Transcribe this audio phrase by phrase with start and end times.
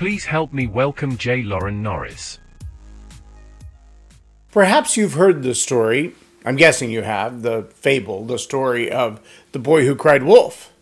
[0.00, 1.42] Please help me welcome J.
[1.42, 2.38] Loren Norris.
[4.50, 9.20] Perhaps you've heard the story, I'm guessing you have, the fable, the story of
[9.52, 10.72] the boy who cried wolf.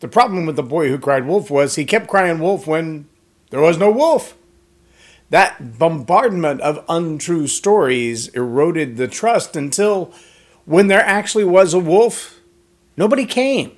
[0.00, 3.08] The problem with the boy who cried wolf was he kept crying wolf when
[3.48, 4.36] there was no wolf.
[5.30, 10.12] That bombardment of untrue stories eroded the trust until
[10.66, 12.38] when there actually was a wolf,
[12.98, 13.72] nobody came.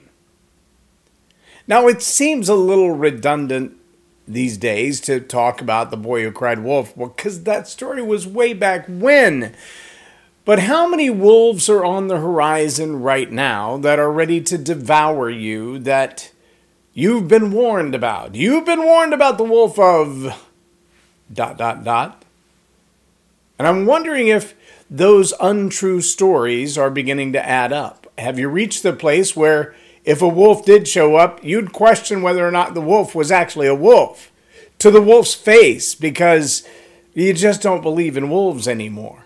[1.68, 3.78] Now, it seems a little redundant
[4.26, 8.52] these days to talk about the boy who cried wolf because that story was way
[8.52, 9.54] back when.
[10.44, 15.30] But how many wolves are on the horizon right now that are ready to devour
[15.30, 16.32] you that
[16.94, 18.34] you've been warned about?
[18.34, 20.50] You've been warned about the wolf of
[21.32, 22.24] dot dot dot.
[23.58, 24.54] And I'm wondering if
[24.90, 28.12] those untrue stories are beginning to add up.
[28.18, 29.74] Have you reached the place where
[30.04, 33.66] if a wolf did show up, you'd question whether or not the wolf was actually
[33.66, 34.32] a wolf
[34.78, 36.66] to the wolf's face because
[37.14, 39.24] you just don't believe in wolves anymore.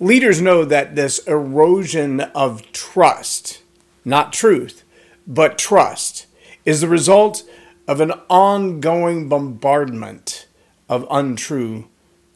[0.00, 3.62] Leaders know that this erosion of trust,
[4.04, 4.82] not truth,
[5.26, 6.26] but trust,
[6.64, 7.42] is the result
[7.86, 10.46] of an ongoing bombardment
[10.88, 11.88] of untrue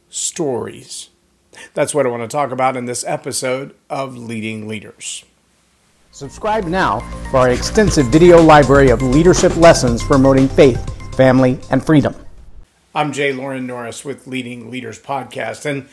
[0.09, 1.09] stories.
[1.75, 5.25] That's what I want to talk about in this episode of Leading Leaders.
[6.15, 10.79] Subscribe now for our extensive video library of leadership lessons promoting faith,
[11.17, 12.15] family, and freedom.
[12.95, 15.89] I'm Jay Loren Norris with Leading Leaders Podcast, and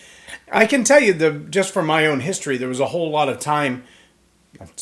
[0.52, 3.30] I can tell you the, just from my own history, there was a whole lot
[3.30, 3.86] of time.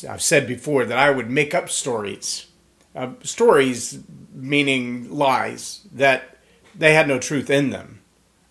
[0.09, 2.47] I've said before that I would make up stories,
[2.95, 3.99] uh, stories
[4.33, 6.39] meaning lies that
[6.73, 8.01] they had no truth in them.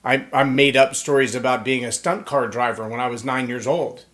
[0.04, 3.48] I, I made up stories about being a stunt car driver when I was nine
[3.48, 4.04] years old.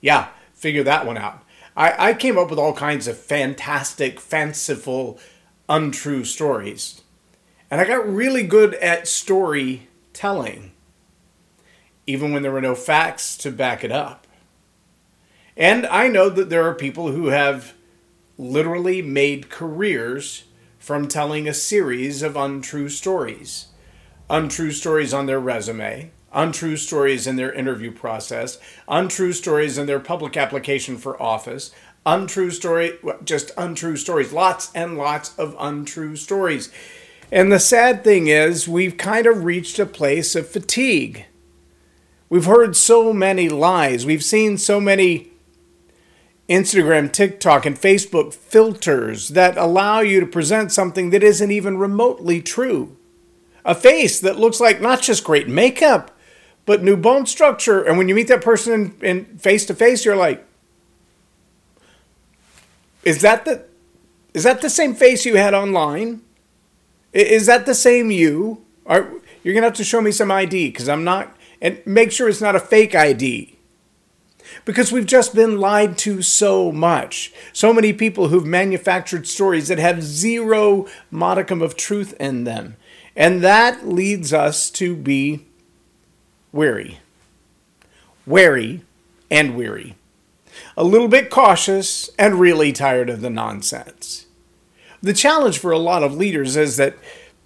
[0.00, 1.43] Yeah, figure that one out.
[1.76, 5.18] I, I came up with all kinds of fantastic, fanciful,
[5.68, 7.02] untrue stories.
[7.70, 10.72] And I got really good at storytelling,
[12.06, 14.26] even when there were no facts to back it up.
[15.56, 17.74] And I know that there are people who have
[18.36, 20.44] literally made careers
[20.78, 23.68] from telling a series of untrue stories.
[24.28, 28.58] Untrue stories on their resume, untrue stories in their interview process,
[28.88, 31.70] untrue stories in their public application for office,
[32.04, 36.70] untrue story, just untrue stories, lots and lots of untrue stories.
[37.32, 41.26] And the sad thing is, we've kind of reached a place of fatigue.
[42.28, 44.04] We've heard so many lies.
[44.04, 45.30] We've seen so many
[46.48, 52.42] Instagram, TikTok, and Facebook filters that allow you to present something that isn't even remotely
[52.42, 52.96] true.
[53.64, 56.13] A face that looks like not just great makeup,
[56.66, 57.82] but new bone structure.
[57.82, 60.44] And when you meet that person in face to face, you're like,
[63.04, 63.64] is that the
[64.32, 66.22] is that the same face you had online?
[67.12, 68.64] Is that the same you?
[68.86, 69.08] Are,
[69.42, 72.40] you're gonna have to show me some ID because I'm not, and make sure it's
[72.40, 73.56] not a fake ID.
[74.64, 77.32] Because we've just been lied to so much.
[77.52, 82.76] So many people who've manufactured stories that have zero modicum of truth in them.
[83.16, 85.46] And that leads us to be
[86.54, 87.00] weary.
[88.26, 88.82] Wary
[89.28, 89.96] and weary.
[90.76, 94.26] A little bit cautious and really tired of the nonsense.
[95.02, 96.96] The challenge for a lot of leaders is that,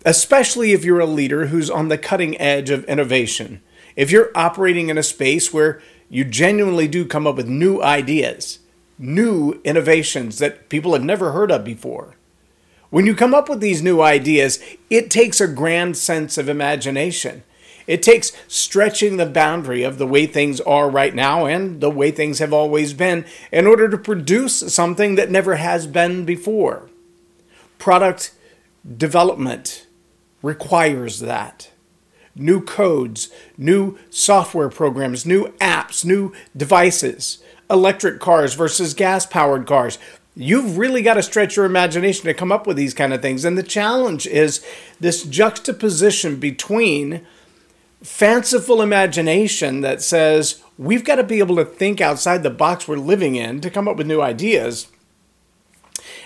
[0.04, 3.62] especially if you're a leader who's on the cutting edge of innovation,
[3.96, 5.80] if you're operating in a space where
[6.10, 8.58] you genuinely do come up with new ideas,
[8.98, 12.14] new innovations that people have never heard of before.
[12.90, 17.42] When you come up with these new ideas, it takes a grand sense of imagination.
[17.88, 22.12] It takes stretching the boundary of the way things are right now and the way
[22.12, 26.88] things have always been in order to produce something that never has been before
[27.78, 28.32] product
[28.96, 29.86] development
[30.42, 31.70] requires that.
[32.34, 39.98] New codes, new software programs, new apps, new devices, electric cars versus gas powered cars.
[40.36, 43.44] You've really got to stretch your imagination to come up with these kind of things.
[43.44, 44.64] And the challenge is
[45.00, 47.26] this juxtaposition between
[48.02, 52.96] fanciful imagination that says we've got to be able to think outside the box we're
[52.96, 54.88] living in to come up with new ideas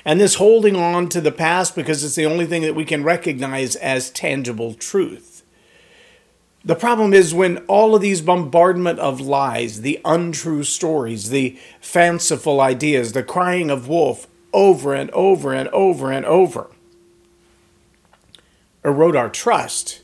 [0.05, 3.05] and this holding on to the past because it's the only thing that we can
[3.05, 5.45] recognize as tangible truth.
[6.65, 12.61] The problem is when all of these bombardment of lies, the untrue stories, the fanciful
[12.61, 16.71] ideas, the crying of wolf over and over and over and over
[18.85, 20.03] erode our trust,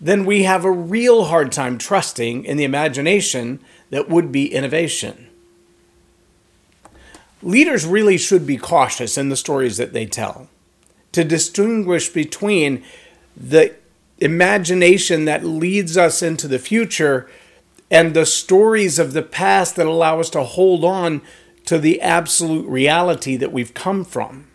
[0.00, 3.60] then we have a real hard time trusting in the imagination
[3.90, 5.26] that would be innovation
[7.42, 10.48] leaders really should be cautious in the stories that they tell.
[11.12, 12.84] to distinguish between
[13.34, 13.74] the
[14.18, 17.26] imagination that leads us into the future
[17.90, 21.22] and the stories of the past that allow us to hold on
[21.64, 24.46] to the absolute reality that we've come from.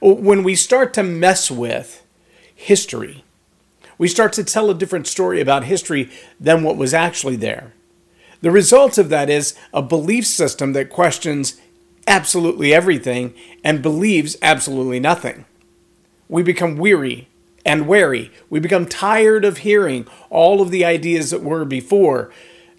[0.00, 2.04] When we start to mess with
[2.54, 3.24] history,
[4.02, 6.10] we start to tell a different story about history
[6.40, 7.72] than what was actually there.
[8.40, 11.60] The result of that is a belief system that questions
[12.08, 13.32] absolutely everything
[13.62, 15.44] and believes absolutely nothing.
[16.28, 17.28] We become weary
[17.64, 18.32] and wary.
[18.50, 22.32] We become tired of hearing all of the ideas that were before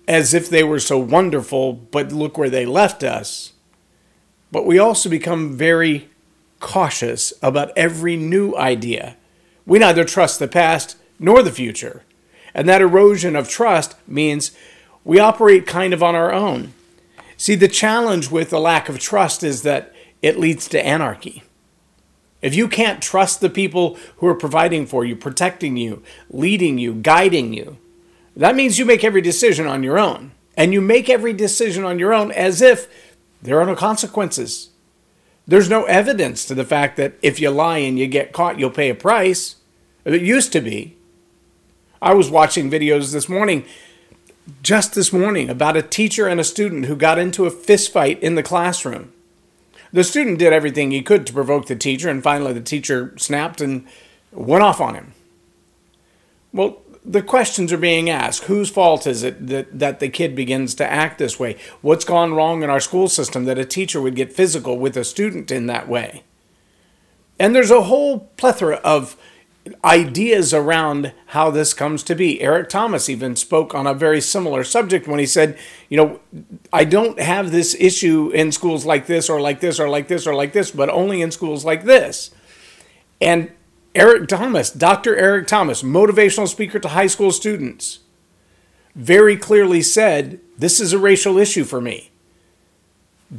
[0.10, 3.54] as if they were so wonderful, but look where they left us.
[4.52, 6.10] But we also become very
[6.60, 9.16] cautious about every new idea.
[9.66, 12.04] We neither trust the past nor the future.
[12.54, 14.52] And that erosion of trust means
[15.04, 16.74] we operate kind of on our own.
[17.38, 21.44] See, the challenge with the lack of trust is that it leads to anarchy.
[22.42, 26.94] If you can't trust the people who are providing for you, protecting you, leading you,
[26.94, 27.78] guiding you,
[28.36, 30.32] that means you make every decision on your own.
[30.56, 32.88] And you make every decision on your own as if
[33.42, 34.70] there are no consequences.
[35.48, 38.70] There's no evidence to the fact that if you lie and you get caught, you'll
[38.70, 39.58] pay a price.
[40.06, 40.98] It used to be.
[42.04, 43.64] I was watching videos this morning
[44.62, 48.36] just this morning about a teacher and a student who got into a fistfight in
[48.36, 49.14] the classroom.
[49.94, 53.62] The student did everything he could to provoke the teacher, and finally the teacher snapped
[53.62, 53.88] and
[54.34, 55.14] went off on him.
[56.52, 58.44] Well, the questions are being asked.
[58.46, 61.58] Whose fault is it that, that the kid begins to act this way?
[61.82, 65.06] What's gone wrong in our school system that a teacher would get physical with a
[65.06, 66.24] student in that way?
[67.40, 69.16] And there's a whole plethora of
[69.84, 72.42] ideas around how this comes to be.
[72.42, 75.58] Eric Thomas even spoke on a very similar subject when he said,
[75.90, 76.20] you know,
[76.72, 80.28] I don't have this issue in schools like this or like this or like this
[80.28, 82.32] or like this, but only in schools like this.
[83.22, 83.52] And
[83.96, 85.16] Eric Thomas, Dr.
[85.16, 88.00] Eric Thomas, motivational speaker to high school students,
[88.96, 92.12] very clearly said, this is a racial issue for me.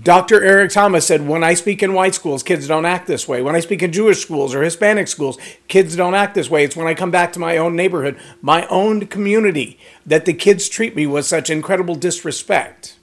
[0.03, 0.43] Dr.
[0.43, 3.43] Eric Thomas said, When I speak in white schools, kids don't act this way.
[3.43, 5.39] When I speak in Jewish schools or Hispanic schools,
[5.69, 6.65] kids don't act this way.
[6.65, 10.69] It's when I come back to my own neighborhood, my own community, that the kids
[10.69, 12.97] treat me with such incredible disrespect.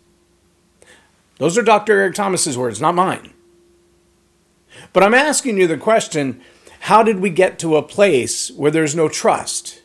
[1.38, 1.94] Those are Dr.
[1.94, 3.34] Eric Thomas's words, not mine.
[4.92, 6.42] But I'm asking you the question
[6.82, 9.82] how did we get to a place where there's no trust,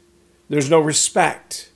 [0.48, 1.70] there's no respect,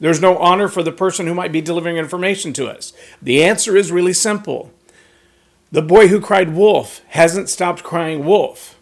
[0.00, 2.92] there's no honor for the person who might be delivering information to us.
[3.20, 4.72] The answer is really simple.
[5.70, 8.78] The boy who cried wolf hasn't stopped crying wolf.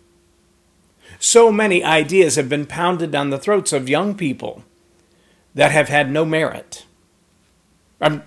[1.19, 4.63] So many ideas have been pounded down the throats of young people
[5.55, 6.87] that have had no merit.
[8.01, 8.23] I'm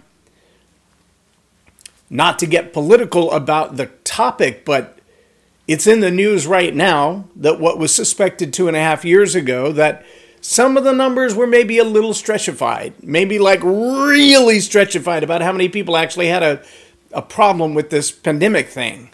[2.10, 5.00] not to get political about the topic, but
[5.66, 9.34] it's in the news right now that what was suspected two and a half years
[9.34, 10.06] ago that
[10.42, 15.52] some of the numbers were maybe a little stretchified, maybe like really stretchified about how
[15.52, 16.64] many people actually had a,
[17.14, 19.12] a problem with this pandemic thing.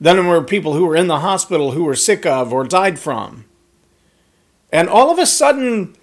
[0.00, 2.98] Then there were people who were in the hospital who were sick of or died
[2.98, 3.44] from.
[4.72, 5.94] And all of a sudden,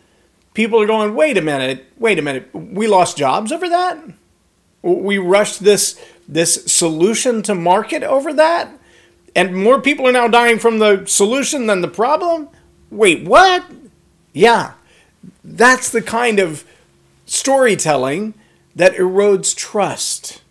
[0.54, 3.98] people are going, wait a minute, wait a minute, we lost jobs over that?
[4.84, 8.70] We rushed this, this solution to market over that?
[9.36, 12.48] And more people are now dying from the solution than the problem?
[12.92, 13.66] Wait, what?
[14.34, 14.74] Yeah,
[15.44, 16.66] that's the kind of
[17.26, 18.34] storytelling
[18.76, 20.42] that erodes trust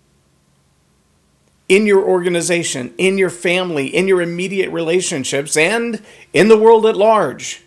[1.68, 6.96] in your organization, in your family, in your immediate relationships, and in the world at
[6.96, 7.62] large.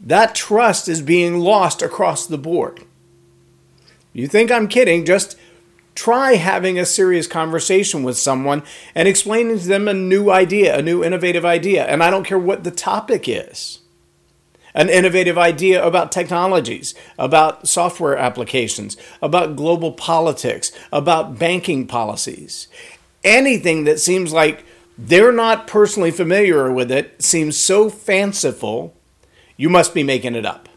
[0.00, 2.84] That trust is being lost across the board.
[4.12, 5.04] You think I'm kidding?
[5.04, 5.36] Just
[5.94, 8.62] try having a serious conversation with someone
[8.94, 11.84] and explaining to them a new idea, a new innovative idea.
[11.84, 13.80] And I don't care what the topic is
[14.74, 22.66] an innovative idea about technologies, about software applications, about global politics, about banking policies.
[23.22, 24.64] Anything that seems like
[24.98, 28.94] they're not personally familiar with it seems so fanciful,
[29.56, 30.68] you must be making it up.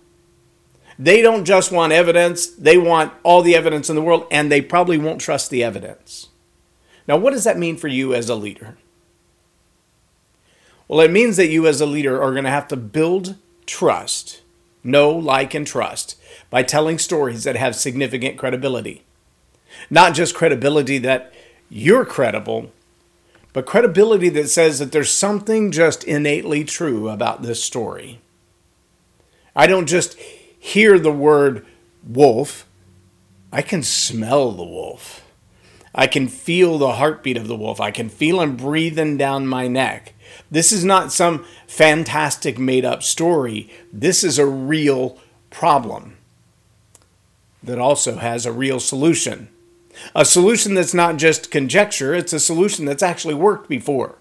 [0.99, 4.61] They don't just want evidence, they want all the evidence in the world, and they
[4.61, 6.29] probably won't trust the evidence.
[7.07, 8.77] Now, what does that mean for you as a leader?
[10.87, 13.35] Well, it means that you as a leader are going to have to build
[13.67, 14.41] trust,
[14.83, 16.15] know, like, and trust
[16.49, 19.03] by telling stories that have significant credibility.
[19.89, 21.31] Not just credibility that
[21.69, 22.71] you're credible,
[23.53, 28.19] but credibility that says that there's something just innately true about this story.
[29.55, 30.17] I don't just
[30.57, 31.65] hear the word
[32.07, 32.65] wolf,
[33.51, 35.23] I can smell the wolf.
[35.95, 37.81] I can feel the heartbeat of the wolf.
[37.81, 40.13] I can feel him breathing down my neck.
[40.49, 43.69] This is not some fantastic made up story.
[43.91, 45.17] This is a real
[45.49, 46.17] problem
[47.63, 49.49] that also has a real solution.
[50.15, 54.15] A solution that's not just conjecture, it's a solution that's actually worked before.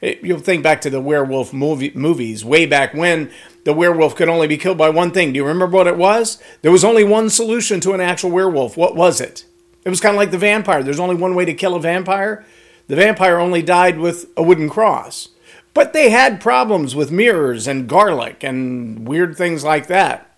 [0.00, 3.30] It, you'll think back to the werewolf movie, movies way back when
[3.64, 5.32] the werewolf could only be killed by one thing.
[5.32, 6.42] Do you remember what it was?
[6.62, 8.76] There was only one solution to an actual werewolf.
[8.76, 9.44] What was it?
[9.84, 10.82] It was kind of like the vampire.
[10.82, 12.44] There's only one way to kill a vampire.
[12.90, 15.28] The vampire only died with a wooden cross.
[15.74, 20.28] But they had problems with mirrors and garlic and weird things like that.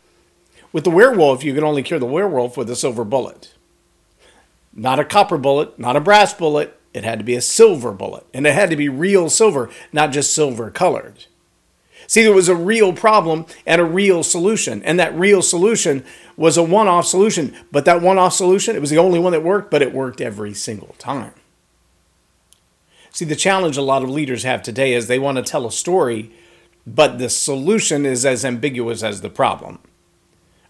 [0.71, 3.55] With the werewolf, you could only cure the werewolf with a silver bullet.
[4.75, 6.79] Not a copper bullet, not a brass bullet.
[6.93, 8.27] It had to be a silver bullet.
[8.35, 11.25] And it had to be real silver, not just silver colored.
[12.07, 14.83] See, there was a real problem and a real solution.
[14.83, 16.05] And that real solution
[16.37, 17.57] was a one off solution.
[17.71, 20.21] But that one off solution, it was the only one that worked, but it worked
[20.21, 21.33] every single time.
[23.13, 25.73] See, the challenge a lot of leaders have today is they want to tell a
[25.73, 26.33] story,
[26.87, 29.79] but the solution is as ambiguous as the problem.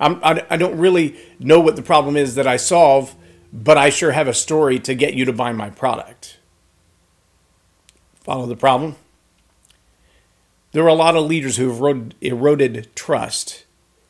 [0.01, 3.15] I'm, I, I don't really know what the problem is that I solve,
[3.53, 6.39] but I sure have a story to get you to buy my product.
[8.25, 8.97] Follow the problem?
[10.73, 13.67] There are a lot of leaders who have eroded, eroded trust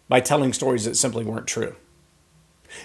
[0.08, 1.76] by telling stories that simply weren't true.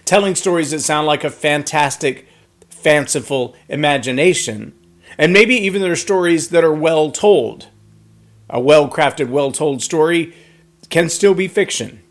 [0.03, 2.27] Telling stories that sound like a fantastic,
[2.69, 4.73] fanciful imagination,
[5.17, 7.67] and maybe even there are stories that are well told.
[8.49, 10.33] A well crafted, well told story
[10.89, 12.01] can still be fiction.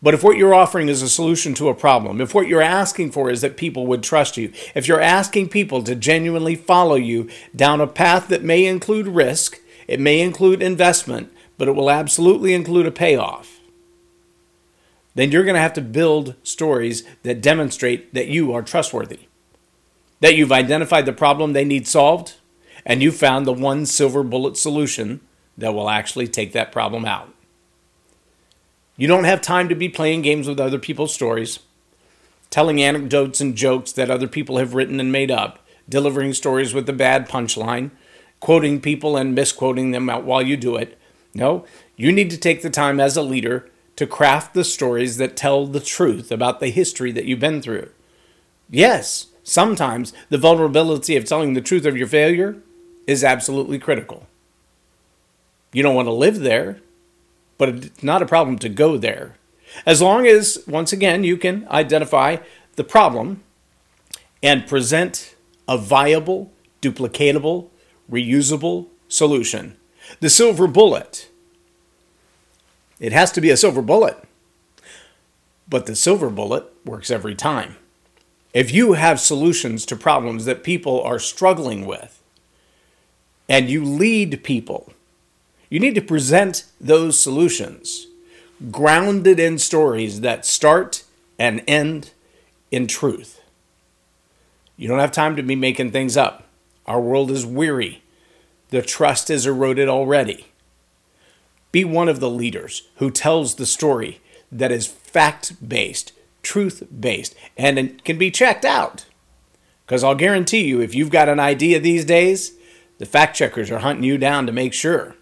[0.00, 3.10] But if what you're offering is a solution to a problem, if what you're asking
[3.10, 7.28] for is that people would trust you, if you're asking people to genuinely follow you
[7.54, 12.54] down a path that may include risk, it may include investment, but it will absolutely
[12.54, 13.58] include a payoff,
[15.16, 19.26] then you're going to have to build stories that demonstrate that you are trustworthy,
[20.20, 22.34] that you've identified the problem they need solved,
[22.84, 25.20] and you found the one silver bullet solution
[25.56, 27.32] that will actually take that problem out.
[28.96, 31.60] You don't have time to be playing games with other people's stories,
[32.50, 36.88] telling anecdotes and jokes that other people have written and made up, delivering stories with
[36.88, 37.90] a bad punchline,
[38.40, 40.98] quoting people and misquoting them out while you do it.
[41.34, 41.64] No,
[41.96, 45.66] you need to take the time as a leader to craft the stories that tell
[45.66, 47.90] the truth about the history that you've been through.
[48.70, 52.56] Yes, sometimes the vulnerability of telling the truth of your failure
[53.06, 54.26] is absolutely critical.
[55.72, 56.80] You don't want to live there,
[57.56, 59.36] but it's not a problem to go there.
[59.84, 62.36] As long as, once again, you can identify
[62.76, 63.42] the problem
[64.42, 65.34] and present
[65.66, 67.68] a viable, duplicatable,
[68.10, 69.76] reusable solution.
[70.20, 71.28] The silver bullet.
[73.00, 74.16] It has to be a silver bullet.
[75.68, 77.76] But the silver bullet works every time.
[78.54, 82.22] If you have solutions to problems that people are struggling with,
[83.48, 84.92] and you lead people
[85.70, 88.06] you need to present those solutions
[88.70, 91.04] grounded in stories that start
[91.38, 92.10] and end
[92.70, 93.40] in truth.
[94.76, 96.44] You don't have time to be making things up.
[96.86, 98.02] Our world is weary.
[98.70, 100.46] The trust is eroded already.
[101.70, 107.34] Be one of the leaders who tells the story that is fact based, truth based,
[107.56, 109.06] and it can be checked out.
[109.86, 112.52] Because I'll guarantee you, if you've got an idea these days,
[112.98, 115.16] the fact checkers are hunting you down to make sure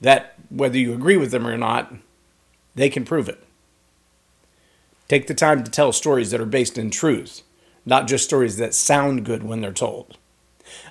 [0.00, 1.94] that whether you agree with them or not,
[2.74, 3.42] they can prove it.
[5.08, 7.42] Take the time to tell stories that are based in truth,
[7.84, 10.16] not just stories that sound good when they're told.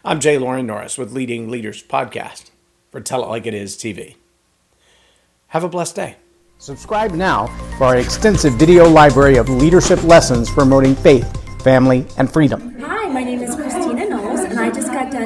[0.03, 0.38] I'm J.
[0.38, 2.51] Loren Norris with Leading Leaders Podcast
[2.91, 4.15] for Tell It Like It Is TV.
[5.48, 6.17] Have a blessed day.
[6.61, 7.47] Subscribe now
[7.77, 11.25] for our extensive video library of leadership lessons promoting faith,
[11.63, 12.77] family, and freedom.
[12.81, 13.55] Hi, my name is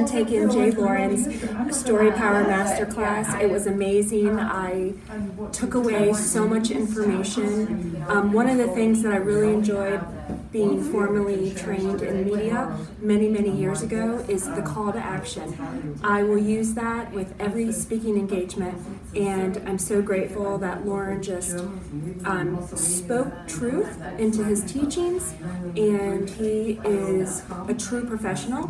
[0.04, 3.40] Got Jay Loren's StoryPower Masterclass.
[3.40, 4.38] It was amazing.
[4.38, 4.94] I
[5.54, 8.04] took away so much information.
[8.10, 10.02] Um, one of the things that I really enjoyed
[10.52, 16.00] being formally trained in media many, many years ago is the call to action.
[16.04, 18.78] I will use that with every speaking engagement,
[19.16, 21.58] and I'm so grateful that Loren just
[22.26, 25.34] um, spoke truth into his teachings,
[25.76, 28.70] and he is a true professional.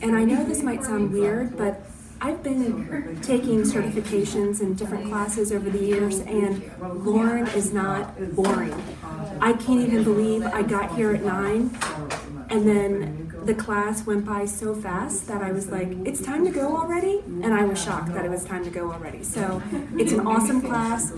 [0.00, 1.80] And I know this might sound weird, but
[2.20, 6.62] I've been taking certifications and different classes over the years, and
[7.04, 8.74] Loren is not boring.
[9.40, 11.76] I can't even believe I got here at nine,
[12.50, 16.50] and then the class went by so fast that I was like, it's time to
[16.50, 17.22] go already?
[17.42, 19.22] And I was shocked that it was time to go already.
[19.22, 19.62] So
[19.98, 21.12] it's an awesome class.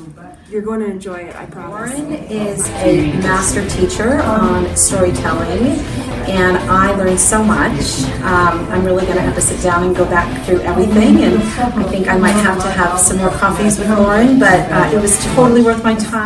[0.51, 1.97] You're going to enjoy it, I promise.
[1.97, 5.79] Loren is a master teacher on storytelling,
[6.29, 8.03] and I learned so much.
[8.23, 11.39] Um, I'm really going to have to sit down and go back through everything, and
[11.39, 15.01] I think I might have to have some more coffees with Loren, but uh, it
[15.01, 16.17] was totally worth my time.